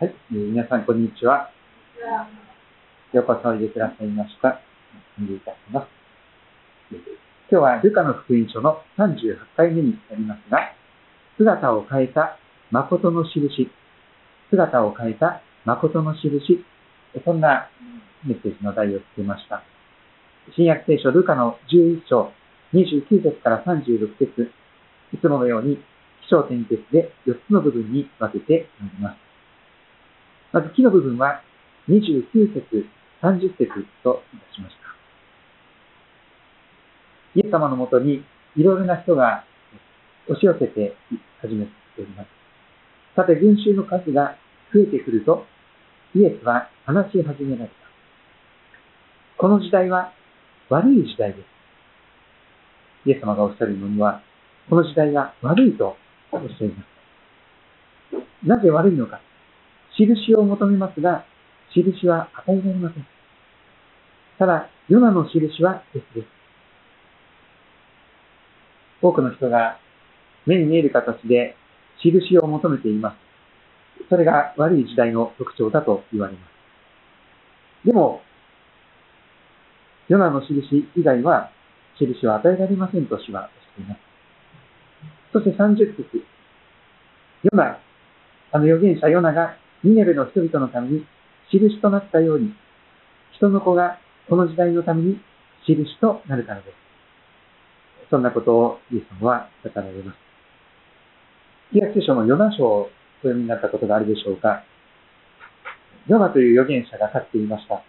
[0.00, 1.50] はい、えー皆さん、こんにちは。
[3.12, 4.58] ようこそおいでくださいました。
[5.20, 5.88] お願いいたします。
[7.52, 10.72] 今日はルカの福音書の38回目になりますが、
[11.36, 12.38] 姿を変えた
[12.70, 13.68] 誠の印、
[14.48, 16.64] 姿を変えた誠の印、
[17.22, 17.68] そんな
[18.24, 19.62] メッセージの題をつけました。
[20.56, 22.32] 新約聖書ルカの11章
[22.72, 24.50] 29節から36節
[25.12, 25.76] いつものように
[26.26, 29.29] 気象点結で4つの部分に分けてまいります。
[30.52, 31.42] まず、木の部分は
[31.88, 32.86] 29節、
[33.22, 33.68] 30節
[34.02, 34.80] といたしました。
[37.34, 38.24] イエス様のもとに
[38.56, 39.44] いろいろな人が
[40.26, 40.96] 押し寄せて
[41.40, 42.28] 始めております。
[43.14, 44.36] さて、群衆の数が
[44.74, 45.46] 増えてくると、
[46.14, 47.74] イエスは話し始められた。
[49.36, 50.12] この時代は
[50.68, 51.46] 悪い時代です。
[53.06, 54.22] イエス様がおっしゃるのには、
[54.68, 55.96] この時代が悪いと
[56.32, 58.46] おっしゃいます。
[58.46, 59.20] なぜ悪いのか。
[59.98, 61.24] 印を求めますが、
[61.74, 63.06] 印は与えられません。
[64.38, 66.26] ただ、ヨナの印は別です。
[69.02, 69.78] 多くの人が
[70.46, 71.56] 目に見える形で
[72.02, 73.16] 印を求めています。
[74.08, 76.40] それが悪い時代の特徴だと言われま
[77.84, 77.86] す。
[77.86, 78.22] でも、
[80.08, 81.50] ヨナの印以外は
[81.98, 84.00] 印は与えられませんと主はしゃいます。
[85.32, 86.24] そして30節。
[87.44, 87.78] ヨナ、
[88.52, 91.06] あの預言者ヨナがニネベの人々のために
[91.52, 92.54] 印となったように、
[93.36, 95.20] 人の子がこの時代のために
[95.66, 96.74] 印となるからです。
[98.10, 100.18] そんなことをイエス様は語られます。
[101.72, 102.90] 旧約聖書のヨナ書をお
[103.22, 104.64] 読みになったことがあるでしょうか。
[106.08, 107.82] ヨナという預言者が立っていました。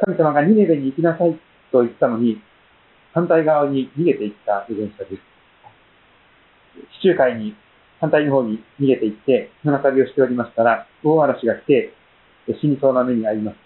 [0.00, 1.38] 神様がニネベに行きなさい
[1.70, 2.40] と言ったのに、
[3.12, 5.22] 反対側に逃げていった預言者です。
[7.00, 7.54] 地中海に
[8.00, 11.92] 反対の方に逃げていって、船旅をしておりましたら、大嵐が来て、
[12.60, 13.56] 死にそうな目に遭います。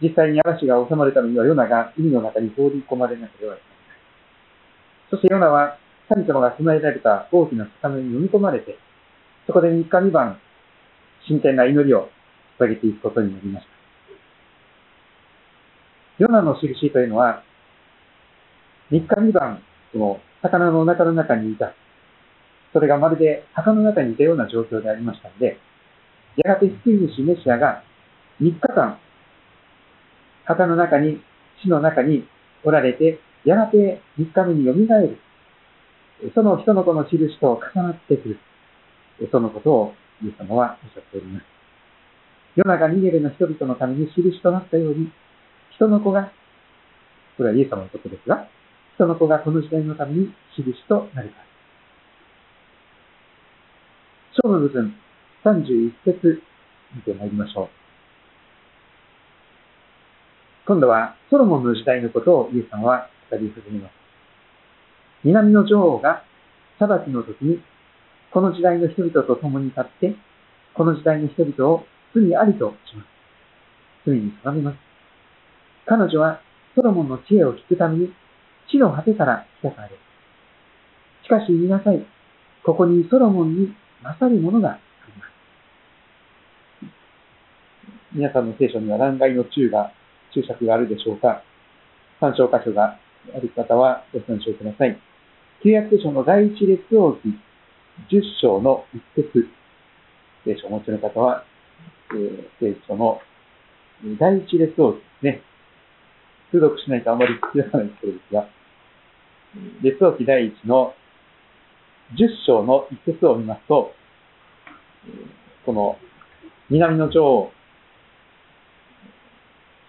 [0.00, 3.98] 実際に嵐が収まるためにはヨナが海の中に放り込まれなければいけない。
[5.10, 5.76] そしてヨナは
[6.08, 8.78] 神様が備えられた大きな魚に飲み込まれて、
[9.46, 10.38] そこで3日3晩、
[11.26, 12.08] 真剣な祈りを
[12.58, 13.72] 捧げていくことになりました。
[16.22, 17.42] ヨナの印というのは、
[18.90, 21.74] 3日3晩、その魚のお腹の中にいた。
[22.72, 25.58] それがまるで墓の中にいたような状況でありましたので、
[26.36, 27.82] やがて救い主メシアが
[28.40, 28.98] 3日間、
[30.44, 31.20] 墓の中に、
[31.62, 32.26] 死の中に
[32.64, 35.18] おられて、やがて3日目に蘇る。
[36.34, 38.38] その人の子の印と重なってくる。
[39.30, 41.44] そのことをイエス様はおっしゃっております。
[42.56, 45.12] ヨナがニゲルの人々のために印となったように、
[45.74, 46.32] 人の子が、
[47.36, 48.48] これはイエス様のことですが、
[48.94, 51.47] 人の子がこの時代のために印となるから。
[54.40, 54.94] 章の部分、
[55.44, 56.42] 31節
[56.94, 57.68] 見てまいりましょう。
[60.66, 63.92] 今度はソロモンの時代のことをイエス様は語り始めます。
[65.24, 66.22] 南の女王が
[66.78, 67.58] 裁きの時に、
[68.30, 70.14] この時代の人々と共に立って、
[70.74, 71.84] この時代の人々を
[72.14, 73.06] 罪ありとします。
[74.06, 74.78] 罪に定めます。
[75.86, 76.40] 彼女は
[76.76, 78.12] ソロモンの知恵を聞くために、
[78.70, 79.94] 地の果てから来たからで
[81.24, 81.26] す。
[81.26, 82.06] しかし見なさい。
[82.64, 85.28] ここにソロモンに勝るものがあります。
[88.14, 89.92] 皆さんの聖書には欄外の注が、
[90.34, 91.42] 注釈があるでしょうか？
[92.20, 92.98] 参照箇所が
[93.34, 94.98] ある方はご参照ください。
[95.62, 97.28] 旧約聖書の第一列王記
[98.10, 99.48] 10章の一節。
[100.44, 101.44] 聖書をお持ちの方は、
[102.12, 103.20] えー聖書の
[104.18, 105.42] 第一列王記ですね。
[106.50, 108.48] 通読しないとあまり知らないそうですが、
[109.82, 110.94] 列王記第一の
[112.14, 113.92] 10章の一節を見ますと、
[115.66, 115.96] この
[116.70, 117.52] 南の女王、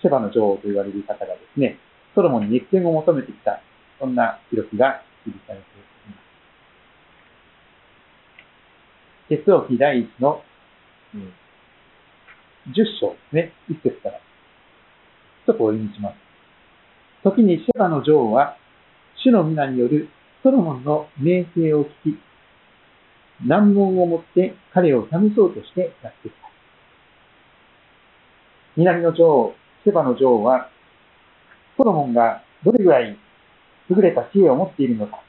[0.01, 1.77] シェバの女王と言われる方がですね、
[2.15, 3.61] ソロモンに熱権を求めてきた、
[3.99, 5.79] そんな記録が記されてい
[6.09, 6.15] ま
[9.27, 9.33] す。
[9.33, 10.41] 列王記第一の、
[11.13, 11.33] うん
[12.69, 14.19] 10章ですね、一節から。
[14.19, 16.15] ちょっとお読みします。
[17.23, 18.57] 時にシェバの女王は、
[19.23, 20.09] 主の皆による
[20.41, 22.19] ソロモンの名声を聞き、
[23.45, 26.49] 難問を持って彼を試そうとしてやってきた。
[28.77, 29.53] 南の女王、
[29.83, 30.69] シェバの女王は、
[31.77, 33.17] ソロモンがどれぐらい
[33.89, 35.21] 優れた知恵を持っているのか、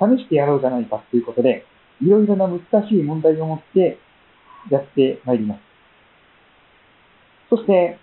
[0.00, 1.64] 試してやろうじゃないかということで、
[2.02, 3.98] いろいろな難しい問題を持って
[4.70, 5.60] やってまいります。
[7.50, 7.98] そして、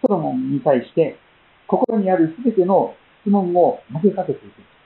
[0.00, 1.18] ソロモンに対して、
[1.66, 4.77] 心にあるすべての質問を投げかけていく。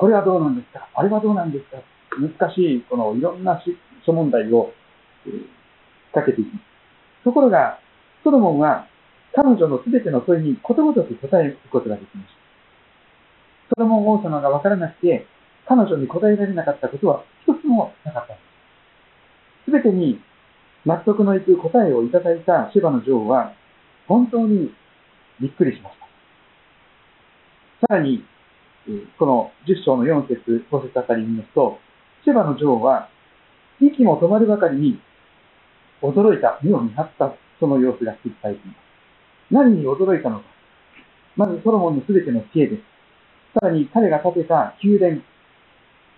[0.00, 0.88] これはどうなんですか？
[0.94, 1.76] あれはどうなんですか？
[2.16, 3.60] 難しい、このいろんな
[4.06, 4.72] 諸問題を
[6.14, 6.64] かけていきます。
[7.22, 7.78] ところが、
[8.24, 8.88] ソロモンは
[9.34, 12.28] 彼女のすべての問いにことごとく答えることができまし
[13.68, 13.76] た。
[13.76, 15.26] ソロモン王様がわからなくて、
[15.68, 18.42] 彼女に答えられなかったことは一つもなかったんで
[19.66, 19.70] す。
[19.70, 20.18] すべてに
[20.86, 23.52] 納得のいく答えをいただいたシェバの女王は、
[24.08, 24.72] 本当に
[25.38, 25.96] びっくりしまし
[27.80, 27.86] た。
[27.86, 28.24] さらに、
[29.18, 31.78] この10章の4節、5節あたりに見ますと、
[32.24, 33.08] シェバの女王は、
[33.80, 35.00] 息も止まるばかりに
[36.02, 38.76] 驚いた、目を見張ったその様子が記されています。
[39.50, 40.44] 何に驚いたのか。
[41.36, 42.82] まずソロモンのすべての知恵です。
[43.54, 45.22] さらに彼が建てた宮殿、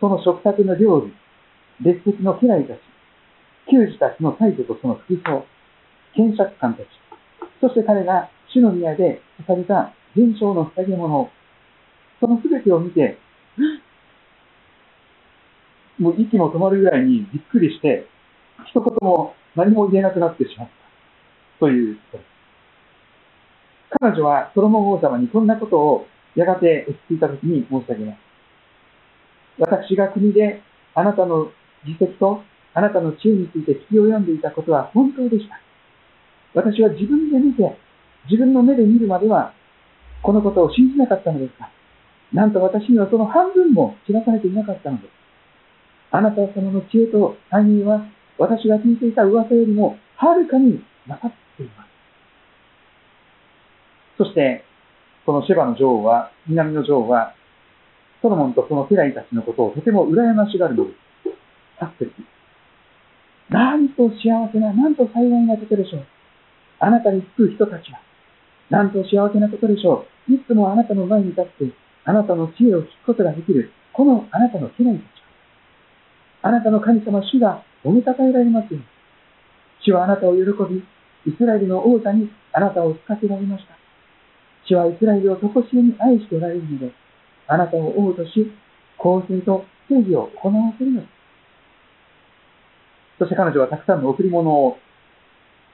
[0.00, 1.12] その食卓の料理、
[1.80, 2.78] 列席の家来たち、
[3.70, 5.46] 球児たちの態度とその服装、
[6.14, 6.86] 検釈官たち、
[7.60, 11.30] そして彼が主の宮で捧げた現象の捧げ物、
[12.22, 13.18] その全てを見て、
[15.98, 18.06] もう息も止まるぐらいにびっくりして、
[18.66, 20.72] 一言も何も言えなくなってしまった。
[21.58, 22.24] ということ。
[23.98, 28.18] 彼女はソロモン王様にこんなことをやがて落ち着いた時に申し上げます。
[29.58, 30.62] 私が国で
[30.94, 31.50] あなたの
[31.84, 32.42] 実績と
[32.72, 35.60] あなたの知恵について聞き及んでいたことは本当でした。
[36.54, 37.76] 私は自分で見て、
[38.30, 39.52] 自分の目で見るまでは、
[40.22, 41.68] このことを信じなかったのですが、
[42.32, 45.10] なんと私にはその半分も知らされていなかったのです。
[46.10, 48.06] あなた様の知恵と繁栄は、
[48.38, 51.88] 私が聞いていた噂よりも、はるかに勝っています。
[54.18, 54.64] そして、
[55.24, 57.34] このシェバの女王は、南の女王は、
[58.20, 60.96] ソロモンとその家来たちのことをとても羨ましがるのです。
[61.80, 62.12] 8節
[63.50, 66.06] なんと幸せな、なんと幸いなことでしょう。
[66.78, 68.00] あなたにつく人たちは、
[68.70, 70.34] なんと幸せなことでしょう。
[70.34, 71.64] いつもあなたの前に立って、
[72.04, 75.22] あなたの知恵を聞くことができる、このあなたの家来たち。
[76.42, 78.84] あなたの神様、主が褒めたたえられますように。
[79.84, 80.82] 主はあなたを喜び、
[81.30, 83.74] イスラエルの王座にあなたを使せられました。
[84.66, 86.92] 主はイスラエルをとこしえに愛しておられるので、
[87.46, 88.52] あなたを王とし、
[88.96, 91.10] 公正と正義を行わせるのです。
[93.18, 94.78] そして彼女はたくさんの贈り物を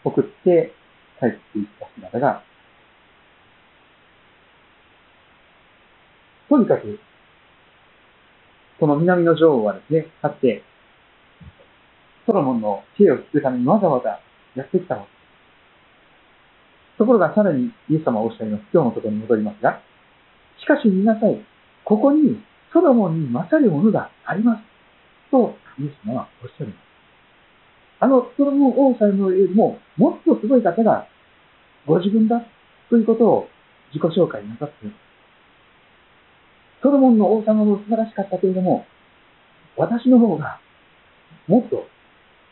[0.04, 0.72] 送って
[1.20, 2.42] 帰っていった姿が、
[6.48, 6.98] とにかく、
[8.80, 10.62] この南の女王はですね、かつて、
[12.26, 14.20] ソロモンの知恵を聞くためにわざわざ
[14.54, 15.06] やってきたの
[16.98, 18.64] ところがさらにイエス様はおっしゃいます。
[18.72, 19.80] 今日のところに戻りますが、
[20.60, 21.38] しかし見なさい。
[21.84, 22.42] ここに
[22.72, 24.62] ソロモンに勝るものがあります。
[25.30, 26.80] と、イエス様はおっしゃるんです。
[28.00, 31.06] あのソロモン王様よりももっとすごい方が
[31.86, 32.44] ご自分だ
[32.90, 33.48] ということを
[33.92, 35.07] 自己紹介なさっています。
[36.88, 38.86] ソロモンの王様も素晴らしかったけれども、
[39.76, 40.60] 私の方が
[41.46, 41.86] もっと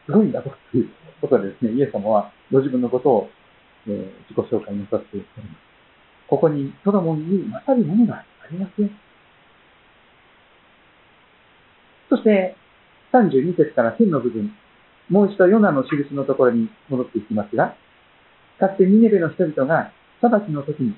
[0.07, 0.89] すごいんだという
[1.21, 3.31] ことでですね、イエス様はご自分のことを
[3.87, 3.97] えー、
[4.29, 5.47] 自己紹介なさっております。
[6.29, 8.91] ここにソロモンに勝るものがありません。
[12.11, 12.57] そして、
[13.13, 14.53] 32節から10の部分、
[15.09, 17.77] もう一度ヨナの印のところに戻っていきますが、
[18.59, 20.97] かつてニネベの人々が裁きの時に、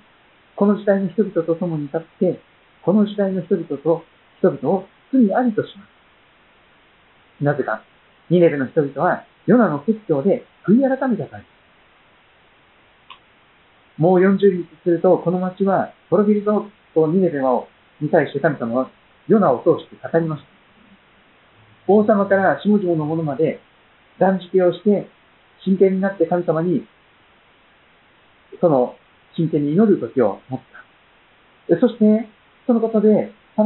[0.57, 2.41] この時代の人々と共に立って、
[2.89, 4.03] この時代の人々と
[4.39, 7.45] 人々を罪ありとします。
[7.45, 7.83] なぜか、
[8.31, 11.45] ニネベの人々はヨナの説教で悔い改めたからで
[13.99, 14.01] す。
[14.01, 16.65] もう40日すると、この町は滅びるぞ
[16.95, 17.69] とニネベを
[18.01, 18.91] に対して神様は
[19.27, 21.93] ヨナを通して語りました。
[21.93, 23.61] 王様から下々の者まで
[24.19, 25.11] 断食をして
[25.63, 26.89] 真剣になって神様に
[28.63, 28.97] その
[29.37, 30.61] 真剣に祈る時を持っ
[31.69, 31.77] た。
[31.81, 32.38] そして、
[32.69, 33.65] そのことで裁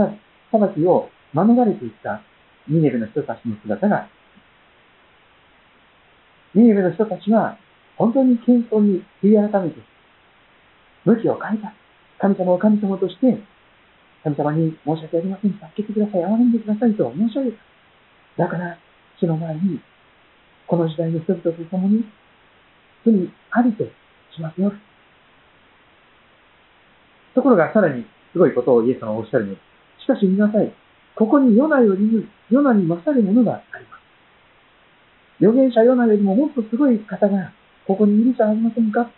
[0.74, 2.22] きを免れていった
[2.68, 4.08] ニネベの人たちの姿が、
[6.54, 7.58] ニネベの人たちは
[7.96, 9.80] 本当に謙遜に悔い改めて
[11.04, 11.74] 向きを変えた。
[12.20, 13.42] 神様を神様として、
[14.22, 15.50] 神様に申し訳ありません。
[15.50, 16.20] 助けてください。
[16.22, 17.50] 憐れんでくださいと申し上げ
[18.38, 18.44] た。
[18.44, 18.78] だから、
[19.18, 19.80] 主の前に、
[20.68, 22.04] この時代の人々と共に、
[23.04, 23.14] 罪
[23.50, 24.72] ありとしますよ。
[27.34, 29.60] ところが、さらにすごいことをイエス様はおっしゃるので
[29.98, 30.04] す。
[30.04, 30.72] しかし見なさい。
[31.14, 34.02] ここにヨナよりも、ヨナに勝るものがあります。
[35.44, 37.52] 預言者ヨナよりももっとすごい方が、
[37.86, 39.10] ここにいるじゃありませんか？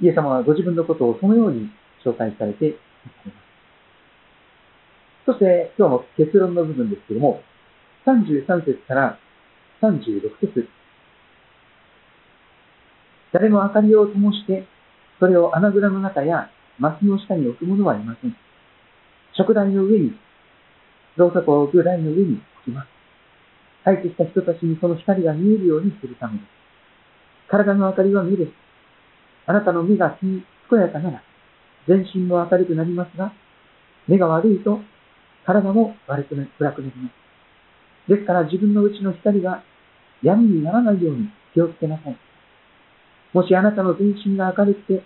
[0.00, 1.70] イエス様はご自分のことをそのように
[2.04, 2.76] 紹介されていま
[3.32, 3.44] す。
[5.26, 7.42] そして今日の結論の部分ですけれども、
[8.06, 9.18] 33節から
[9.80, 10.68] 36節
[13.32, 14.66] 誰も明かりを灯して、
[15.18, 18.36] それを穴蔵の中やマスの下に置く者はいません。
[19.32, 20.18] 食台の上に、
[21.16, 22.88] ろうそくを置く台の上に置きます。
[23.84, 26.48] 入ってきた人たちにその光が見えるようにするためです。
[27.48, 28.52] 体の明かりは目です。
[29.46, 31.22] あなたの目が健やかなら、
[31.86, 33.32] 全身も明るくなりますが、
[34.08, 34.80] 目が悪いと
[35.44, 38.10] 体も悪くな暗くなります。
[38.10, 39.62] ですから自分の内の光が
[40.22, 42.16] 闇にならないように気をつけなさい。
[43.32, 45.02] もしあなたの全身が明るくて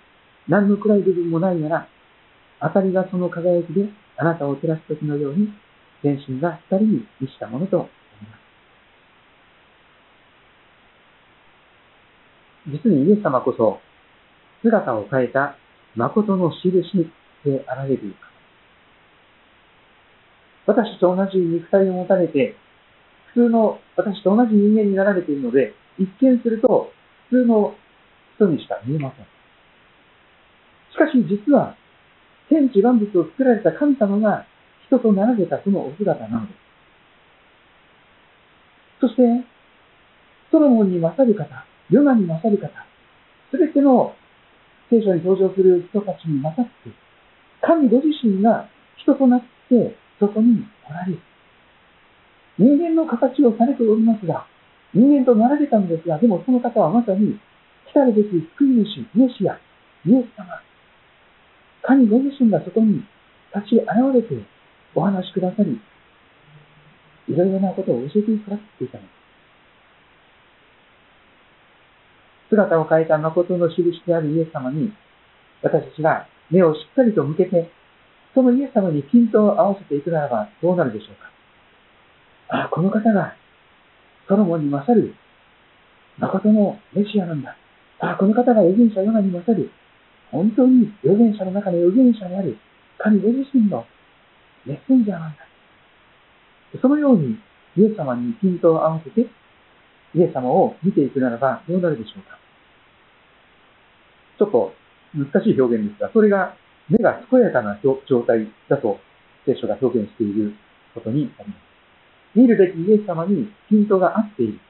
[0.49, 1.89] 何の暗い部分もないなら、
[2.63, 5.53] 明かりがその輝きであなたを照らす時のように、
[6.03, 7.91] 全身が光に満ちたものとなり
[12.75, 12.89] ます。
[12.89, 13.81] 実にイエス様こそ、
[14.63, 15.57] 姿を変えた
[15.95, 17.11] 誠の印
[17.45, 18.15] であられる
[20.67, 22.55] 私と同じ肉体を持たれて、
[23.35, 26.93] 普通の私と同じ人間になられているので、一見すると
[27.31, 27.75] 普通の
[28.37, 29.38] 人にしか見えません。
[30.99, 31.77] しかし実は、
[32.49, 34.45] 天地万物を作られた神様が
[34.87, 36.59] 人となられたそのお姿なのです。
[39.01, 39.23] そして、
[40.51, 41.47] ソロモンに勝る方、
[41.91, 42.69] ヨナに勝る方、
[43.53, 44.17] すべての
[44.91, 46.91] 聖書に登場する人たちに勝って、
[47.63, 51.21] 神ご自身が人となってそこにおられる。
[52.59, 54.47] 人間の形をされておりますが、
[54.93, 57.39] 人間となられたのですが、でもその方はまさに、
[57.87, 58.29] 来たるべき
[58.59, 59.61] 救い主、メシア、
[60.05, 60.61] イエス様、
[61.89, 63.03] 神ご自身がそこに
[63.57, 64.45] 立ち現れて
[64.95, 65.81] お話しくださり、
[67.33, 69.13] いろいろなことを教えてくださっていたのです。
[72.51, 74.93] 姿を変えた誠の印であるイエス様に、
[75.63, 77.71] 私たちが目をしっかりと向けて、
[78.35, 81.31] そのイエス様にピントを合わせていくならばどうなるでしょうか。
[82.55, 83.35] ああ、この方が
[84.29, 85.15] ソロモンに勝る
[86.19, 87.57] 誠のメシアなんだ。
[88.01, 89.71] ああ、この方が預言者ヨナに勝る
[90.31, 92.59] 本当に預言者の中の預言者である
[92.99, 93.87] 神ご自身の
[94.67, 95.39] メッセンジャーなんだ。
[96.81, 97.39] そのように
[97.77, 99.29] イエス様にピントを合わせて
[100.15, 102.39] イエス様を見ていくならばどうなるでしょうか。
[104.39, 104.73] ちょっと
[105.15, 106.55] 難しい表現ですが、それが
[106.89, 108.99] 目が健やかな状態だと
[109.47, 110.55] 聖書が表現している
[110.95, 111.69] ことになります。
[112.35, 114.61] 見るべきイエス様にピントが合っている。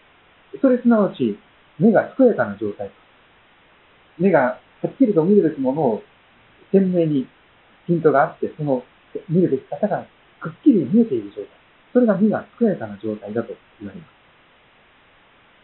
[0.61, 1.39] それすなわち
[1.79, 2.91] 目が健やかな状態。
[4.19, 6.03] 目がはっきりと見るべきものを
[6.73, 7.29] 鮮明に
[7.87, 8.85] ピントがあって、その
[9.29, 10.07] 見るべき方が
[10.41, 11.47] くっきり見えている状態。
[11.93, 14.11] それが目が健やかな状態だと言われます。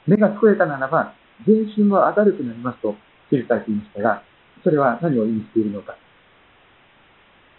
[0.06, 1.14] 目が健やかならば、
[1.47, 2.94] 全身も明るくなりますと
[3.30, 4.23] 記されていましたが、
[4.62, 5.97] それは何を意味しているのか。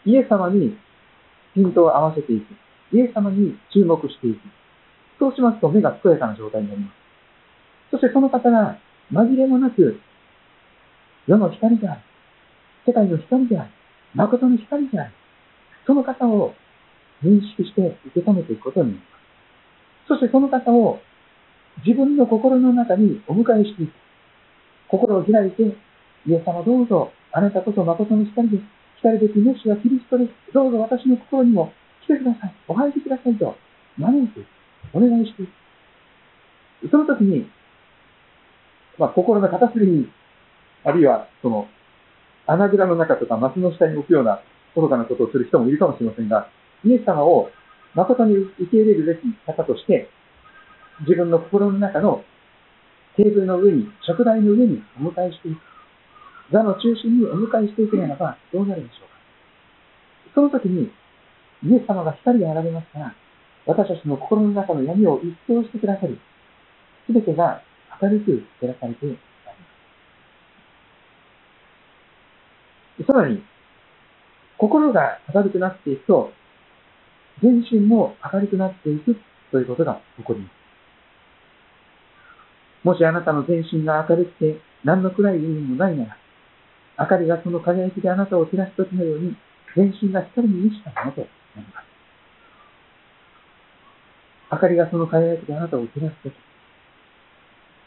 [0.06, 0.78] イエス様に
[1.54, 2.46] ピントを合わせていく。
[2.96, 4.40] イエス様に注目していく。
[5.20, 6.94] そうしますと目が健やかな状態になります。
[7.92, 8.78] そしてその方が
[9.12, 10.00] 紛れもなく
[11.28, 12.02] 世の光である。
[12.86, 13.70] 世界の光である。
[14.14, 15.12] 誠の光である。
[15.86, 16.54] その方を
[17.24, 20.08] 認識して受け止めていくことになります。
[20.08, 21.00] そしてその方を
[21.86, 23.94] 自分の心の中にお迎えしていく。
[24.88, 25.64] 心を開いて、
[26.28, 28.64] イエス様どうぞ、あなたこそ誠の光です。
[28.98, 30.54] 光べきメシはキリストです。
[30.54, 31.74] どうぞ私の心にも
[32.06, 32.56] 来てください。
[32.68, 33.56] お入りくださいと
[33.98, 34.46] 招いて。
[34.94, 36.90] お願いしていく。
[36.90, 37.50] その時に、
[38.98, 40.10] まあ、心の片隅に、
[40.86, 41.68] あるいは、その、
[42.48, 44.40] 穴蔵の中とか松の下に置くような
[44.76, 46.48] 愚かなことをする人もいるかもしれませんが、
[46.86, 47.50] イエス様を
[47.96, 50.08] 誠に受け入れるべき方として、
[51.02, 52.24] 自分の心の中の
[53.18, 55.60] テーブルの上に、食台の上にお迎えしていく。
[56.52, 59.16] 座の中心にお迎えしていくならばどうなるでしょうか。
[60.36, 60.92] その時に、
[61.64, 63.16] イエス様が光が現れますから、
[63.66, 66.20] 私たちの心の中の闇を一掃してくださり、
[67.08, 67.64] すべてが
[68.02, 69.20] 明るく照らされてまいりま
[72.95, 72.95] す。
[73.06, 73.44] さらに、
[74.58, 76.32] 心が明るくなっていくと、
[77.42, 79.16] 全身も明るくなっていく
[79.52, 80.52] ということが起こります。
[82.84, 86.18] もしあなたの全身が明るくて何の暗い意味もないなら、
[87.00, 89.36] 明かりがその輝きであなたを照らすときのように、
[89.76, 91.86] 全身が光に満ちたものとなります。
[94.52, 96.34] 明かりがその輝きであなたを照らすとき、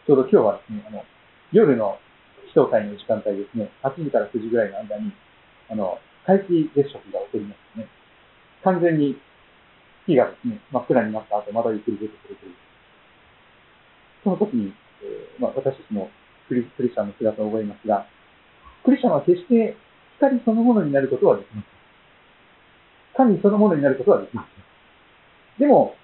[0.06, 1.04] ちょうど今日はですね、あの、
[1.52, 1.98] 夜の
[2.50, 5.12] 人会の時間帯ですね、8時から9時ぐらいの間に、
[5.71, 7.88] あの、皆既月食が起こりますね。
[8.64, 9.17] 完全に
[10.07, 12.55] 火がですね、真っ暗になった後、またゆっくり出てくるという。
[14.25, 16.11] その時に、えー、まあ、私たちも
[16.49, 18.07] クリクリスチャンの姿を覚えますが、
[18.85, 19.76] クリスチャンは決して
[20.19, 21.78] 光そのものになることはできません。
[23.17, 25.67] 神そのものになることはできません。
[25.67, 25.95] でも、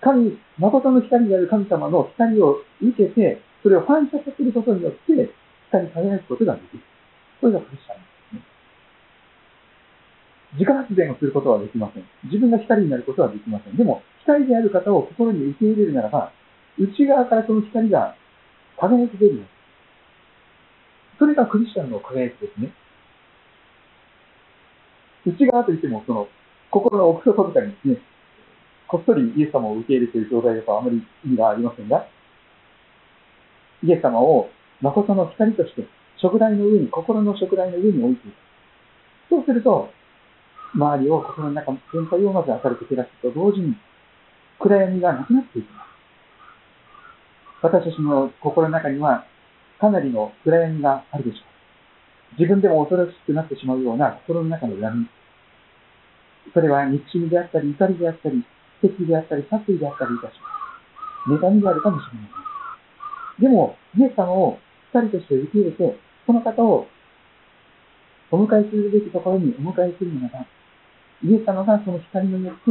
[0.00, 5.30] 神、誠の光である神様の光を受けて、それを反射させることによって、
[5.70, 6.82] 光り輝くことができる。
[7.40, 8.42] これがクリスチャンですね。
[10.54, 12.04] 自家発電をすることはできません。
[12.24, 13.76] 自分が光になることはできません。
[13.76, 16.32] でも、光である方を心に受け入れるならば、
[16.78, 18.16] 内側からその光が
[18.78, 19.42] 輝き出るよ。
[21.18, 22.72] それがクリスチャンの輝きですね。
[25.26, 26.28] 内側といっても、その、
[26.70, 27.98] 心の奥底とかにですね、
[28.88, 32.06] こっそりイエス様を受け入れている状態だとあまり意味がありませんが、
[33.84, 34.50] イエス様を
[34.82, 38.34] 誠の光として、食台の上に、心の食台の上に置いていく。
[39.30, 39.90] そうすると、
[40.74, 43.76] 周りを心の中の、全体をまず明るく照らすと同時に、
[44.58, 45.90] 暗闇がなくなっていきます。
[47.62, 49.24] 私たちの心の中には、
[49.80, 51.44] かなりの暗闇があるでしょ
[52.36, 52.40] う。
[52.40, 55.08] 自分でも恐ろしくなってしまうような心の中の闇。
[56.54, 58.44] それは憎しみであったり、怒りであったり、
[58.80, 61.44] 敵であったり、殺意であったりいたします。
[61.44, 62.28] 妬みであるかもしれま
[63.38, 63.48] せん。
[63.48, 64.58] でも、イエス様を
[64.92, 66.86] 二人として受け入れて、その方を
[68.30, 70.46] お迎えするべきところにお迎えするならば、
[71.22, 72.70] イエス様がその光によって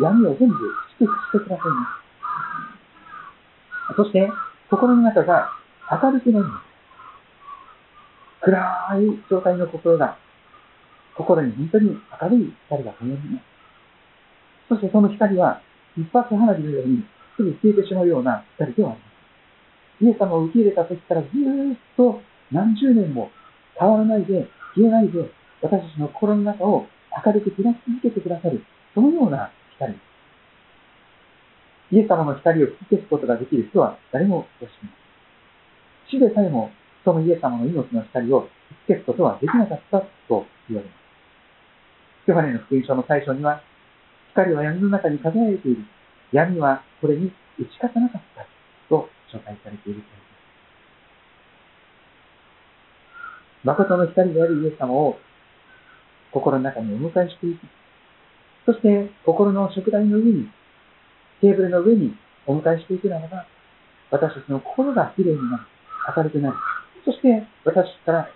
[0.00, 0.54] 闇を全部
[0.98, 1.86] 祝福してくださいま
[3.94, 3.96] す。
[3.96, 4.30] そして、
[4.70, 5.50] 心の中が
[5.90, 6.70] 明るくなります。
[8.42, 8.58] 暗
[9.00, 10.16] い状態の心が、
[11.16, 13.44] 心に本当に明るい光が灯ります。
[14.68, 15.60] そしてその光は、
[15.98, 17.04] 一発花火のように
[17.36, 19.09] すぐ消えてしまうような光ではあります。
[20.00, 21.30] イエス様を受け入れた時からずっ
[21.96, 23.30] と何十年も
[23.78, 25.30] 変わらないで、消えないで、
[25.62, 26.86] 私たちの心の中を
[27.24, 28.64] 明るく照らし続けてくださる、
[28.94, 29.94] そのような光。
[31.92, 34.90] イエス様の光を吹き消すことができる人は誰もいません。
[36.10, 36.70] 死でさえも、
[37.04, 38.48] そのイエス様の命の光を
[38.86, 41.00] 吹き消すことはできなかったと言われます。
[42.26, 43.62] ヨハネの福音書の最初には、
[44.30, 45.82] 光は闇の中に輝いている。
[46.32, 48.46] 闇はこれに打ち勝たなかった
[48.88, 50.20] と紹介されていると
[53.62, 55.18] 誠の光であるイエス様を
[56.32, 57.58] 心の中にお迎えしていき、
[58.64, 60.48] そして心の食台の上に、
[61.40, 62.14] テーブルの上に
[62.46, 63.46] お迎えしていくならば、
[64.10, 65.64] 私たちの心が綺麗になる、
[66.16, 66.56] 明るくなる。
[67.04, 68.28] そして私から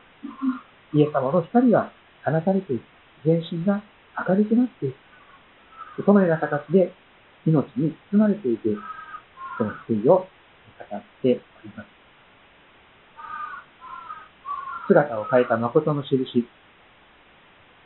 [0.93, 1.91] イエス様の光が
[2.25, 2.83] 放たれていく。
[3.25, 3.83] 全身が
[4.29, 6.05] 明るくなっていく。
[6.05, 6.93] そのような形で
[7.47, 8.77] 命に包まれていく、
[9.57, 10.27] その救いを
[10.91, 11.87] 語っております。
[14.87, 16.47] 姿を変えた誠の印。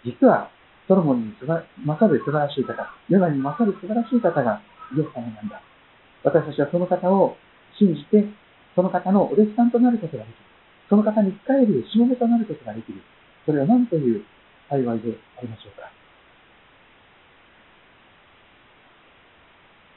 [0.05, 0.51] 実は、
[0.89, 1.35] ソロモンに
[1.85, 4.63] 勝る素晴らしい方、ヨナに勝る素晴らしい方が
[4.97, 5.61] イエス様なんだ。
[6.25, 7.37] 私たちはその方を
[7.79, 8.25] 信じて、
[8.75, 10.37] その方のお弟子さんとなることができる。
[10.89, 13.03] その方に仕えるしもべとなることができる。
[13.45, 14.25] それは何という
[14.71, 15.91] 幸いでありましょうか。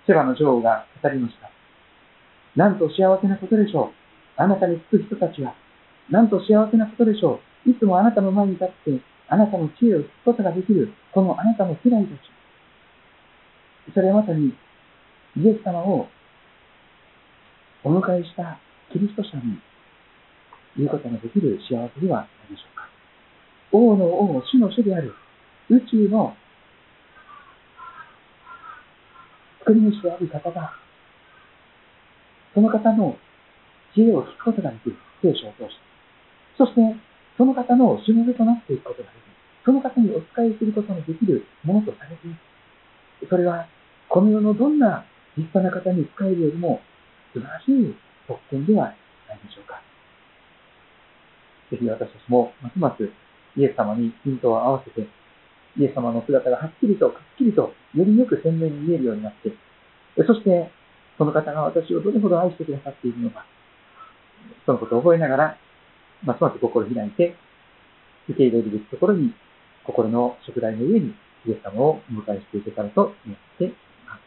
[0.06, 1.61] セバの女王が語りました。
[2.56, 3.92] なんと幸せなことでしょ
[4.38, 4.42] う。
[4.42, 5.56] あなたにつく人たちは
[6.12, 7.70] なんと幸せなことでしょう。
[7.72, 13.94] いつもあなたの前に立って、あなたの知恵を聞くことができる、このあなたの家来たち。
[13.94, 14.54] それはまさに、
[15.38, 16.08] イエス様を
[17.84, 18.60] お迎えした
[18.92, 19.58] キリスト者に
[20.78, 22.90] 言うことができる幸せではないでしょうか。
[23.72, 25.14] 王の王、主の主である
[25.70, 26.36] 宇宙の
[29.60, 30.74] 作り主である方が、
[32.54, 33.18] その方の
[33.96, 35.92] 知恵を聞くことができる聖書を通して、
[36.58, 36.82] そして、
[37.38, 39.32] その方のしもべとなっていくことができる。
[39.66, 42.38] その方にお仕えすることのできるものとされている。
[43.30, 43.68] それは、
[44.10, 45.06] この世のどんな
[45.38, 46.82] 立派な方に仕えるよりも
[47.34, 47.96] 素晴らしい
[48.28, 48.94] 特権では
[49.28, 49.82] ないでしょうか。
[51.72, 53.10] ぜひ私たちも、ますます
[53.56, 55.08] イエス様にヒントを合わせて、
[55.78, 59.52] イエス様の姿がはっきりと、くっきりと、よりよく鮮明に見えるようになって、
[60.28, 60.70] そして、
[61.22, 63.46] その方が私をどれほど愛してくださっているのか、
[64.66, 65.58] そのことを覚えながら、
[66.24, 67.36] ますます心を開いて、
[68.28, 69.32] 受け入れるべきところに、
[69.86, 71.14] 心の食台の上に
[71.46, 73.68] イエス様をお迎えしていけたらと思ってい
[74.08, 74.18] ま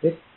[0.00, 0.02] す。
[0.02, 0.29] です。